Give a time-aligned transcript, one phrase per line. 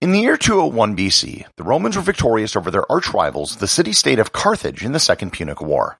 [0.00, 4.20] In the year 201 BC, the Romans were victorious over their arch rivals, the city-state
[4.20, 5.98] of Carthage in the Second Punic War.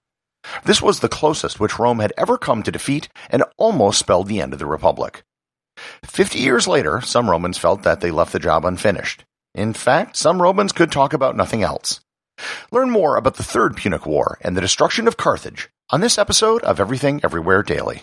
[0.65, 4.41] This was the closest which Rome had ever come to defeat and almost spelled the
[4.41, 5.25] end of the Republic.
[6.05, 9.25] Fifty years later, some Romans felt that they left the job unfinished.
[9.53, 11.99] In fact, some Romans could talk about nothing else.
[12.71, 16.63] Learn more about the Third Punic War and the destruction of Carthage on this episode
[16.63, 18.03] of Everything Everywhere Daily.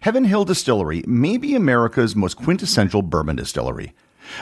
[0.00, 3.92] Heaven Hill Distillery may be America's most quintessential bourbon distillery.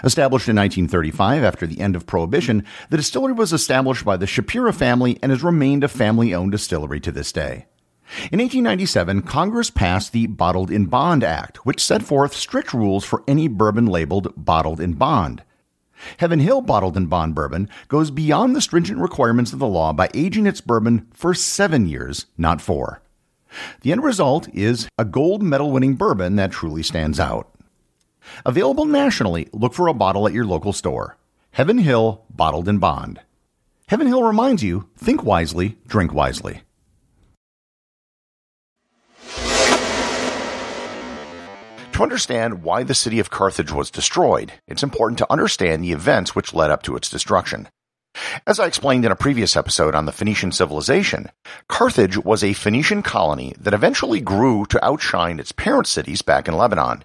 [0.02, 4.72] Established in 1935 after the end of Prohibition, the distillery was established by the Shapiro
[4.72, 7.66] family and has remained a family owned distillery to this day.
[8.30, 13.24] In 1897, Congress passed the Bottled in Bond Act, which set forth strict rules for
[13.26, 15.42] any bourbon labeled bottled in bond.
[16.18, 20.10] Heaven Hill Bottled in Bond bourbon goes beyond the stringent requirements of the law by
[20.12, 23.00] aging its bourbon for seven years, not four.
[23.82, 27.50] The end result is a gold medal winning bourbon that truly stands out.
[28.46, 31.16] Available nationally, look for a bottle at your local store.
[31.52, 33.20] Heaven Hill Bottled in Bond.
[33.88, 36.62] Heaven Hill reminds you think wisely, drink wisely.
[41.92, 46.34] To understand why the city of Carthage was destroyed, it's important to understand the events
[46.34, 47.68] which led up to its destruction.
[48.46, 51.30] As I explained in a previous episode on the Phoenician civilization,
[51.68, 56.56] Carthage was a Phoenician colony that eventually grew to outshine its parent cities back in
[56.56, 57.04] Lebanon.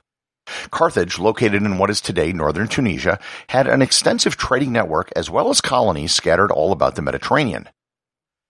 [0.72, 3.19] Carthage, located in what is today northern Tunisia,
[3.50, 7.69] had an extensive trading network as well as colonies scattered all about the Mediterranean.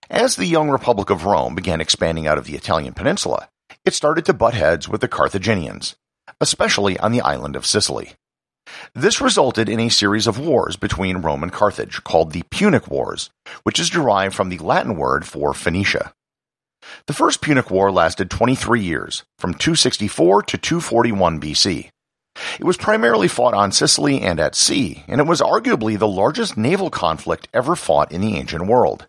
[0.09, 3.49] As the young Republic of Rome began expanding out of the Italian peninsula,
[3.85, 5.95] it started to butt heads with the Carthaginians,
[6.41, 8.13] especially on the island of Sicily.
[8.93, 13.29] This resulted in a series of wars between Rome and Carthage called the Punic Wars,
[13.63, 16.13] which is derived from the Latin word for Phoenicia.
[17.07, 21.89] The First Punic War lasted 23 years, from 264 to 241 BC.
[22.59, 26.57] It was primarily fought on Sicily and at sea, and it was arguably the largest
[26.57, 29.07] naval conflict ever fought in the ancient world.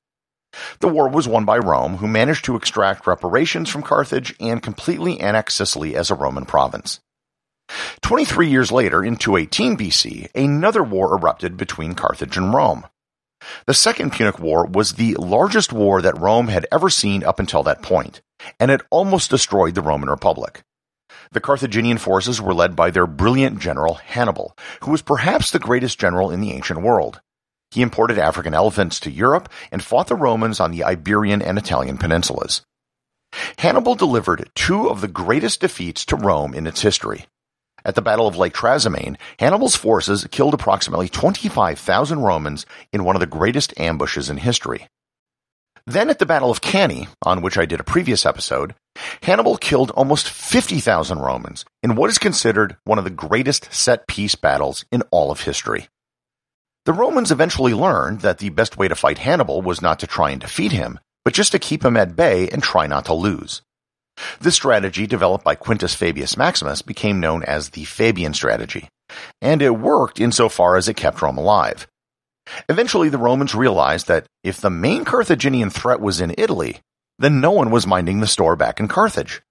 [0.81, 5.21] The war was won by Rome, who managed to extract reparations from Carthage and completely
[5.21, 7.01] annex Sicily as a Roman province.
[8.03, 12.87] 23 years later, in 218 BC, another war erupted between Carthage and Rome.
[13.67, 17.63] The Second Punic War was the largest war that Rome had ever seen up until
[17.63, 18.21] that point,
[18.59, 20.63] and it almost destroyed the Roman Republic.
[21.33, 25.99] The Carthaginian forces were led by their brilliant general Hannibal, who was perhaps the greatest
[25.99, 27.21] general in the ancient world.
[27.71, 31.99] He imported African elephants to Europe and fought the Romans on the Iberian and Italian
[31.99, 32.63] peninsulas.
[33.59, 37.27] Hannibal delivered two of the greatest defeats to Rome in its history.
[37.85, 43.21] At the Battle of Lake Trasimene, Hannibal's forces killed approximately 25,000 Romans in one of
[43.21, 44.89] the greatest ambushes in history.
[45.87, 48.75] Then at the Battle of Cannae, on which I did a previous episode,
[49.23, 54.35] Hannibal killed almost 50,000 Romans in what is considered one of the greatest set piece
[54.35, 55.89] battles in all of history.
[56.85, 60.31] The Romans eventually learned that the best way to fight Hannibal was not to try
[60.31, 63.63] and defeat him, but just to keep him at bay and try not to lose.
[64.41, 68.89] This strategy, developed by Quintus Fabius Maximus, became known as the Fabian strategy,
[69.41, 71.87] and it worked insofar as it kept Rome alive.
[72.69, 76.81] Eventually, the Romans realized that if the main Carthaginian threat was in Italy,
[77.19, 79.43] then no one was minding the store back in Carthage.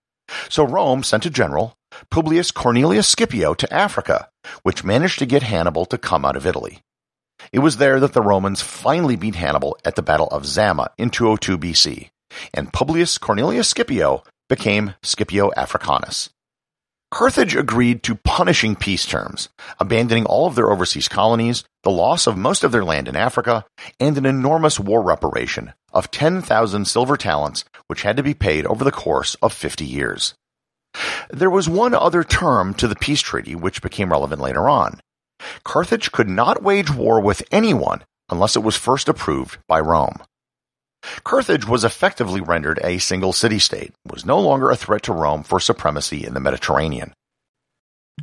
[0.50, 1.76] So Rome sent a general,
[2.12, 4.30] Publius Cornelius Scipio, to Africa,
[4.64, 6.80] which managed to get Hannibal to come out of Italy.
[7.52, 11.10] It was there that the Romans finally beat Hannibal at the Battle of Zama in
[11.10, 12.10] 202 BC,
[12.54, 16.30] and Publius Cornelius Scipio became Scipio Africanus.
[17.12, 19.50] Carthage agreed to punishing peace terms,
[19.80, 23.66] abandoning all of their overseas colonies, the loss of most of their land in Africa,
[24.00, 28.84] and an enormous war reparation of 10,000 silver talents which had to be paid over
[28.84, 30.36] the course of 50 years.
[31.32, 35.00] There was one other term to the peace treaty which became relevant later on.
[35.64, 40.18] Carthage could not wage war with anyone unless it was first approved by Rome.
[41.24, 45.60] Carthage was effectively rendered a single city-state, was no longer a threat to Rome for
[45.60, 47.14] supremacy in the Mediterranean.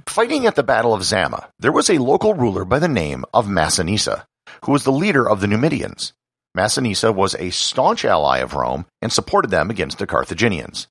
[0.06, 3.46] Fighting at the Battle of Zama, there was a local ruler by the name of
[3.46, 4.24] Massinissa,
[4.64, 6.12] who was the leader of the Numidians.
[6.56, 10.86] Massinissa was a staunch ally of Rome and supported them against the Carthaginians.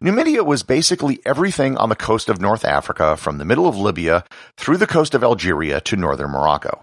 [0.00, 4.24] Numidia was basically everything on the coast of North Africa from the middle of Libya
[4.56, 6.82] through the coast of Algeria to northern Morocco.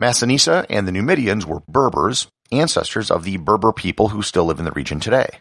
[0.00, 4.64] Massinissa and the Numidians were Berbers, ancestors of the Berber people who still live in
[4.64, 5.40] the region today.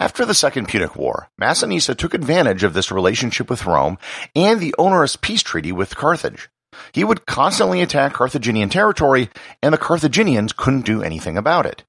[0.00, 3.98] After the Second Punic War, Massinissa took advantage of this relationship with Rome
[4.36, 6.48] and the onerous peace treaty with Carthage.
[6.92, 9.30] He would constantly attack Carthaginian territory,
[9.62, 11.82] and the Carthaginians couldn't do anything about it.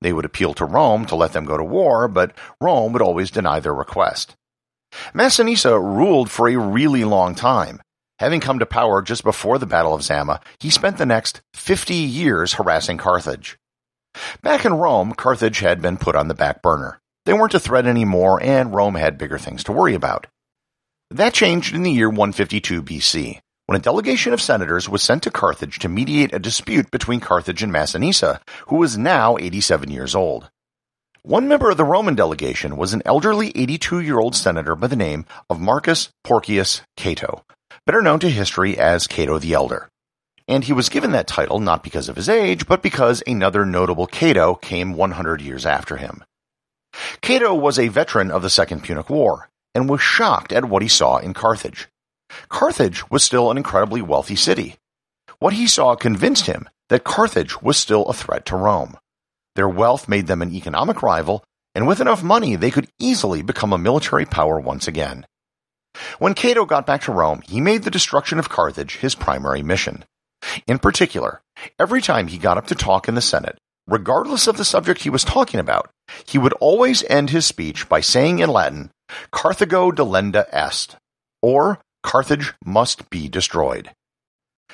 [0.00, 3.30] They would appeal to Rome to let them go to war, but Rome would always
[3.30, 4.34] deny their request.
[5.14, 7.80] Massinissa ruled for a really long time.
[8.18, 11.94] Having come to power just before the Battle of Zama, he spent the next 50
[11.94, 13.58] years harassing Carthage.
[14.42, 17.00] Back in Rome, Carthage had been put on the back burner.
[17.24, 20.26] They weren't a threat anymore, and Rome had bigger things to worry about.
[21.10, 25.30] That changed in the year 152 BC, when a delegation of senators was sent to
[25.30, 30.50] Carthage to mediate a dispute between Carthage and Massinissa, who was now 87 years old.
[31.22, 34.96] One member of the Roman delegation was an elderly 82 year old senator by the
[34.96, 37.44] name of Marcus Porcius Cato,
[37.86, 39.91] better known to history as Cato the Elder
[40.48, 44.06] and he was given that title not because of his age, but because another notable
[44.06, 46.24] Cato came 100 years after him.
[47.20, 50.88] Cato was a veteran of the Second Punic War, and was shocked at what he
[50.88, 51.88] saw in Carthage.
[52.48, 54.76] Carthage was still an incredibly wealthy city.
[55.38, 58.96] What he saw convinced him that Carthage was still a threat to Rome.
[59.54, 61.44] Their wealth made them an economic rival,
[61.74, 65.26] and with enough money they could easily become a military power once again.
[66.18, 70.04] When Cato got back to Rome, he made the destruction of Carthage his primary mission.
[70.66, 71.40] In particular,
[71.78, 75.10] every time he got up to talk in the Senate, regardless of the subject he
[75.10, 75.90] was talking about,
[76.26, 78.90] he would always end his speech by saying in Latin,
[79.32, 80.96] Carthago delenda est,
[81.40, 83.90] or Carthage must be destroyed.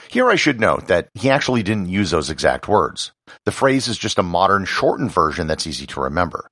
[0.08, 3.12] Here I should note that he actually didn't use those exact words.
[3.44, 6.48] The phrase is just a modern shortened version that's easy to remember.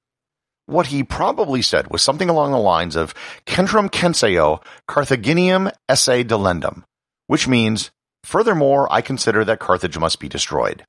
[0.66, 3.14] What he probably said was something along the lines of
[3.48, 6.82] Ceterum censeo Carthaginium esse delendum,
[7.28, 7.92] which means
[8.26, 10.84] Furthermore, I consider that Carthage must be destroyed,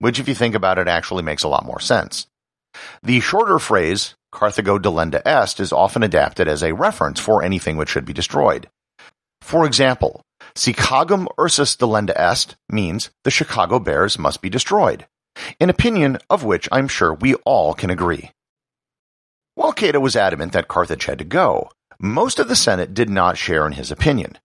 [0.00, 2.26] which if you think about it actually makes a lot more sense.
[3.04, 7.88] The shorter phrase, Carthago delenda est, is often adapted as a reference for anything which
[7.88, 8.68] should be destroyed.
[9.42, 10.22] For example,
[10.56, 15.06] Chicagum ursus delenda est means the Chicago Bears must be destroyed,
[15.60, 18.32] an opinion of which I'm sure we all can agree.
[19.54, 21.70] While Cato was adamant that Carthage had to go,
[22.00, 24.36] most of the Senate did not share in his opinion.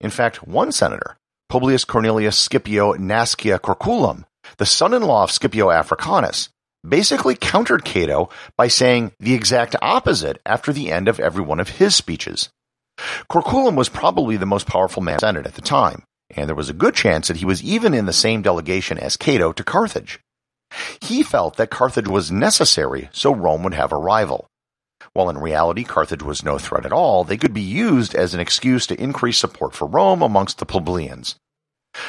[0.00, 1.16] In fact, one senator,
[1.52, 4.24] Publius Cornelius Scipio Nasica Corculum,
[4.56, 6.48] the son-in-law of Scipio Africanus,
[6.82, 11.68] basically countered Cato by saying the exact opposite after the end of every one of
[11.68, 12.48] his speeches.
[13.30, 16.04] Corculum was probably the most powerful man in the Senate at the time,
[16.34, 19.18] and there was a good chance that he was even in the same delegation as
[19.18, 20.20] Cato to Carthage.
[21.02, 24.46] He felt that Carthage was necessary so Rome would have a rival.
[25.14, 28.40] While in reality Carthage was no threat at all, they could be used as an
[28.40, 31.36] excuse to increase support for Rome amongst the plebeians.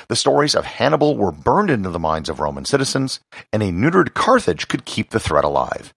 [0.07, 3.19] The stories of Hannibal were burned into the minds of Roman citizens,
[3.51, 5.93] and a neutered Carthage could keep the threat alive.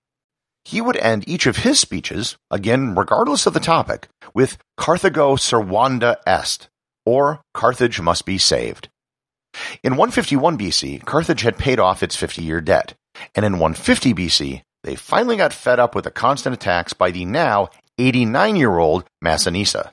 [0.64, 6.16] He would end each of his speeches, again regardless of the topic, with Carthago servanda
[6.26, 6.68] est,
[7.04, 8.88] or Carthage must be saved.
[9.84, 12.94] In 151 BC, Carthage had paid off its 50 year debt,
[13.36, 17.24] and in 150 BC, they finally got fed up with the constant attacks by the
[17.24, 19.90] now 89 year old Massinissa.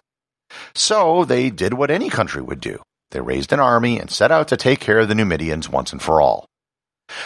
[0.76, 2.82] So they did what any country would do
[3.12, 6.02] they raised an army and set out to take care of the Numidians once and
[6.02, 6.48] for all.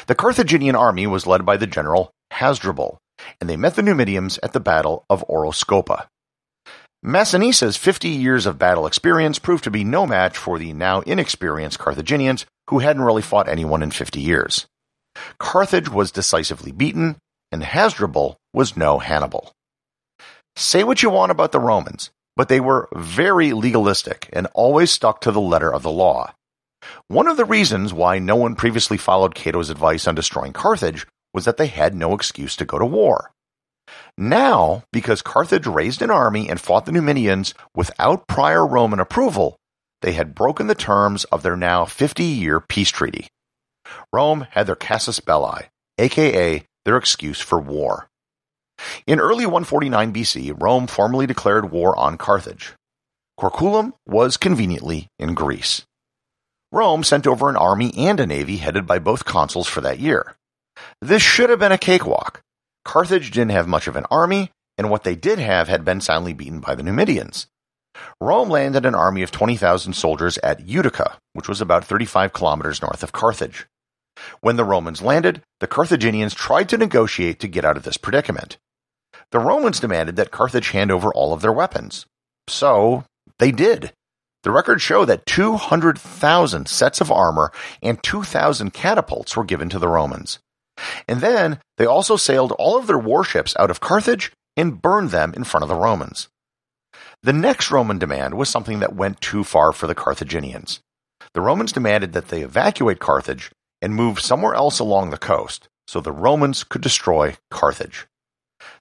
[0.08, 2.98] The Carthaginian army was led by the general Hasdrubal,
[3.40, 6.08] and they met the Numidians at the Battle of Oroscopa.
[7.06, 11.80] Massinissa's 50 years of battle experience proved to be no match for the now inexperienced
[11.80, 14.68] Carthaginians who hadn't really fought anyone in 50 years.
[15.40, 17.18] Carthage was decisively beaten,
[17.52, 19.52] and Hasdrubal was no Hannibal.
[20.56, 25.22] Say what you want about the Romans, but they were very legalistic and always stuck
[25.22, 26.34] to the letter of the law.
[27.08, 31.46] One of the reasons why no one previously followed Cato's advice on destroying Carthage was
[31.46, 33.32] that they had no excuse to go to war.
[34.18, 39.58] Now, because Carthage raised an army and fought the Numidians without prior Roman approval,
[40.02, 43.28] they had broken the terms of their now 50 year peace treaty.
[44.12, 45.66] Rome had their casus belli,
[45.98, 48.10] aka their excuse for war.
[49.06, 52.74] In early 149 BC, Rome formally declared war on Carthage.
[53.38, 55.86] Corculum was conveniently in Greece.
[56.72, 60.38] Rome sent over an army and a navy headed by both consuls for that year.
[61.02, 62.42] This should have been a cakewalk.
[62.86, 66.32] Carthage didn't have much of an army, and what they did have had been soundly
[66.32, 67.48] beaten by the Numidians.
[68.22, 73.04] Rome landed an army of 20,000 soldiers at Utica, which was about 35 kilometers north
[73.04, 73.66] of Carthage.
[74.42, 78.58] When the Romans landed, the Carthaginians tried to negotiate to get out of this predicament.
[79.32, 82.06] The Romans demanded that Carthage hand over all of their weapons.
[82.48, 83.04] So
[83.40, 83.92] they did.
[84.44, 89.90] The records show that 200,000 sets of armor and 2,000 catapults were given to the
[89.90, 90.40] Romans.
[91.08, 95.34] And then they also sailed all of their warships out of Carthage and burned them
[95.34, 96.30] in front of the Romans.
[97.24, 100.80] The next Roman demand was something that went too far for the Carthaginians.
[101.34, 106.00] The Romans demanded that they evacuate Carthage and move somewhere else along the coast so
[106.00, 108.08] the Romans could destroy Carthage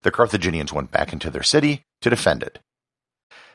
[0.02, 2.58] the Carthaginians went back into their city to defend it.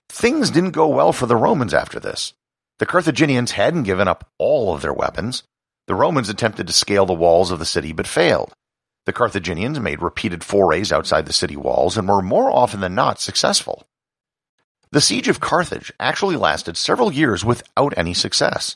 [0.10, 2.33] Things didn't go well for the Romans after this.
[2.79, 5.43] The Carthaginians hadn't given up all of their weapons.
[5.88, 8.53] The Romans attempted to scale the walls of the city but failed.
[9.05, 13.19] The Carthaginians made repeated forays outside the city walls and were more often than not
[13.19, 13.88] successful.
[14.91, 18.75] The siege of Carthage actually lasted several years without any success.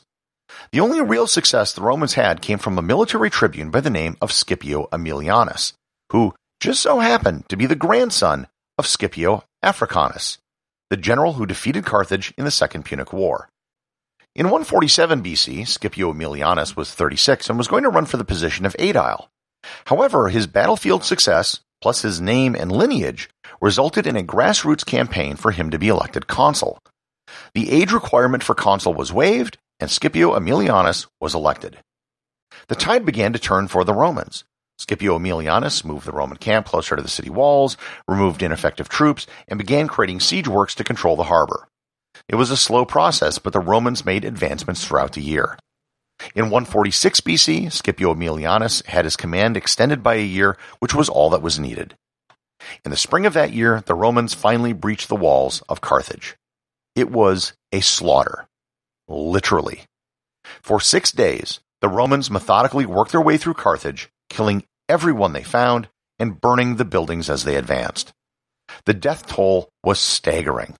[0.72, 4.16] The only real success the Romans had came from a military tribune by the name
[4.20, 5.72] of Scipio Aemilianus,
[6.12, 8.46] who just so happened to be the grandson
[8.78, 10.38] of Scipio Africanus,
[10.90, 13.48] the general who defeated Carthage in the Second Punic War.
[14.34, 18.66] In 147 BC, Scipio Aemilianus was 36 and was going to run for the position
[18.66, 19.28] of aedile.
[19.86, 25.50] However, his battlefield success, plus his name and lineage, resulted in a grassroots campaign for
[25.50, 26.78] him to be elected consul.
[27.54, 31.78] The age requirement for consul was waived, and Scipio Aemilianus was elected.
[32.68, 34.44] The tide began to turn for the Romans.
[34.78, 39.58] Scipio Aemilianus moved the Roman camp closer to the city walls, removed ineffective troops, and
[39.58, 41.68] began creating siege works to control the harbor.
[42.28, 45.58] It was a slow process, but the Romans made advancements throughout the year.
[46.34, 51.30] In 146 BC, Scipio Aemilianus had his command extended by a year, which was all
[51.30, 51.94] that was needed.
[52.84, 56.36] In the spring of that year, the Romans finally breached the walls of Carthage.
[56.94, 58.48] It was a slaughter.
[59.08, 59.84] Literally.
[60.62, 65.88] For six days, the Romans methodically worked their way through Carthage, killing everyone they found
[66.18, 68.12] and burning the buildings as they advanced.
[68.84, 70.74] The death toll was staggering.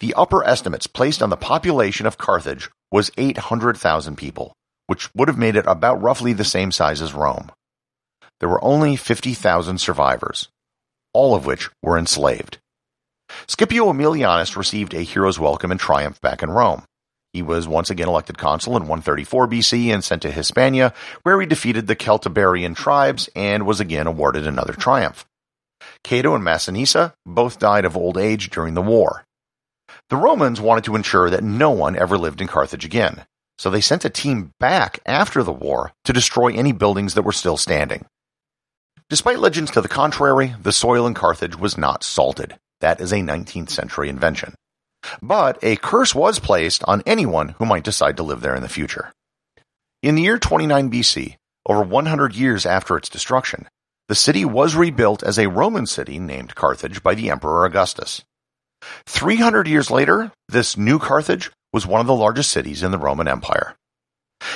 [0.00, 4.52] The upper estimates placed on the population of Carthage was 800,000 people,
[4.86, 7.50] which would have made it about roughly the same size as Rome.
[8.40, 10.48] There were only 50,000 survivors,
[11.12, 12.58] all of which were enslaved.
[13.46, 16.82] Scipio Aemilianus received a hero's welcome and triumph back in Rome.
[17.32, 21.46] He was once again elected consul in 134 BC and sent to Hispania, where he
[21.46, 25.24] defeated the Celtiberian tribes and was again awarded another triumph.
[26.02, 29.24] Cato and Massinissa both died of old age during the war.
[30.08, 33.26] The Romans wanted to ensure that no one ever lived in Carthage again,
[33.58, 37.32] so they sent a team back after the war to destroy any buildings that were
[37.32, 38.06] still standing.
[39.08, 42.56] Despite legends to the contrary, the soil in Carthage was not salted.
[42.80, 44.54] That is a 19th century invention.
[45.22, 48.68] But a curse was placed on anyone who might decide to live there in the
[48.68, 49.12] future.
[50.02, 53.68] In the year 29 BC, over 100 years after its destruction,
[54.08, 58.22] the city was rebuilt as a Roman city named Carthage by the Emperor Augustus.
[59.06, 63.28] 300 years later, this new Carthage was one of the largest cities in the Roman
[63.28, 63.76] Empire.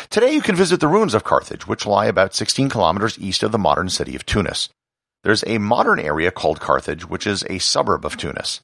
[0.09, 3.53] Today you can visit the ruins of Carthage, which lie about 16 kilometers east of
[3.53, 4.71] the modern city of Tunis.
[5.23, 8.61] There's a modern area called Carthage, which is a suburb of Tunis.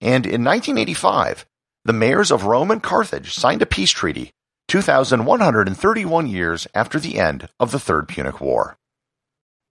[0.00, 1.46] And in 1985,
[1.84, 4.32] the mayors of Rome and Carthage signed a peace treaty
[4.68, 8.76] 2,131 years after the end of the Third Punic War.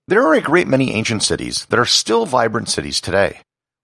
[0.08, 3.42] There are a great many ancient cities that are still vibrant cities today.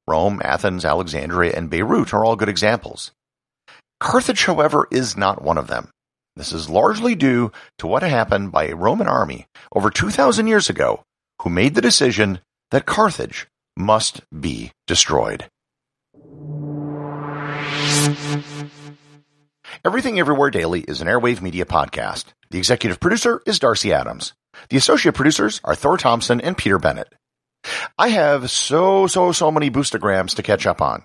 [0.07, 3.11] Rome, Athens, Alexandria, and Beirut are all good examples.
[3.99, 5.89] Carthage, however, is not one of them.
[6.35, 11.03] This is largely due to what happened by a Roman army over 2,000 years ago
[11.41, 12.39] who made the decision
[12.71, 15.47] that Carthage must be destroyed.
[19.83, 22.25] Everything Everywhere Daily is an Airwave Media podcast.
[22.51, 24.33] The executive producer is Darcy Adams.
[24.69, 27.11] The associate producers are Thor Thompson and Peter Bennett.
[27.97, 31.03] I have so, so, so many boostagrams to catch up on.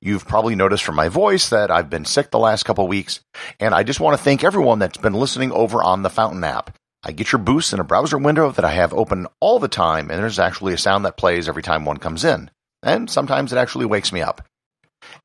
[0.00, 3.20] You've probably noticed from my voice that I've been sick the last couple weeks,
[3.60, 6.74] and I just want to thank everyone that's been listening over on the Fountain app.
[7.02, 10.10] I get your boosts in a browser window that I have open all the time,
[10.10, 12.50] and there's actually a sound that plays every time one comes in.
[12.82, 14.40] And sometimes it actually wakes me up.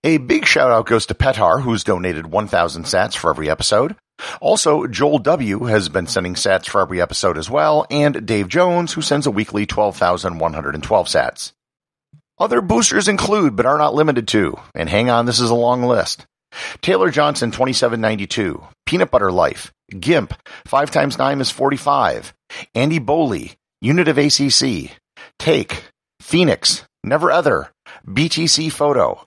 [0.04, 3.96] A big shout out goes to Petar, who's donated 1,000 sats for every episode.
[4.42, 5.66] Also, Joel W.
[5.66, 9.32] has been sending sats for every episode as well, and Dave Jones, who sends a
[9.32, 11.54] weekly 12,112 sats.
[12.38, 15.84] Other boosters include, but are not limited to, and hang on, this is a long
[15.84, 16.26] list.
[16.82, 20.34] Taylor Johnson, 2792, Peanut Butter Life, GIMP,
[20.66, 22.34] 5 times 9 is 45,
[22.74, 24.92] Andy Boley, Unit of ACC,
[25.38, 25.84] Take,
[26.22, 27.72] Phoenix, Never Other,
[28.08, 29.26] BTC Photo,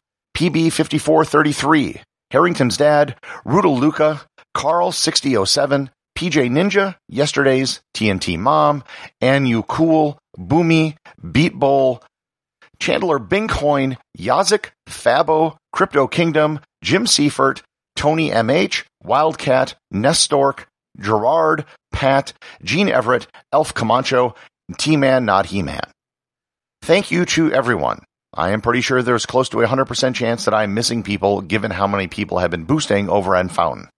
[0.50, 4.22] PB5433, Harrington's Dad, Rudel Luca,
[4.56, 8.84] Carl6007, PJ Ninja, Yesterday's, TNT Mom,
[9.20, 10.96] Anu Cool, Boomy,
[11.30, 12.02] Beat Bowl,
[12.78, 17.62] Chandler Bingcoin, Yazik, Fabo, Crypto Kingdom, Jim Seifert,
[17.96, 20.64] Tony MH, Wildcat, Nestork,
[20.98, 22.32] Gerard, Pat,
[22.62, 24.34] Gene Everett, Elf Camacho,
[24.78, 25.82] T-Man, not He-Man.
[26.82, 28.02] Thank you to everyone.
[28.34, 31.70] I am pretty sure there's close to a 100% chance that I'm missing people given
[31.70, 33.90] how many people have been boosting over on Fountain.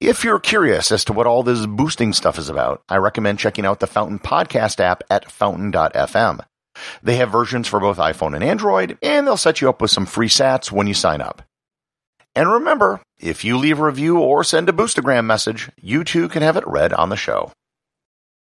[0.00, 3.66] If you're curious as to what all this boosting stuff is about, I recommend checking
[3.66, 6.40] out the Fountain podcast app at fountain.fm.
[7.02, 10.06] They have versions for both iPhone and Android, and they'll set you up with some
[10.06, 11.42] free sats when you sign up.
[12.34, 16.42] And remember, if you leave a review or send a boostagram message, you too can
[16.42, 17.52] have it read on the show.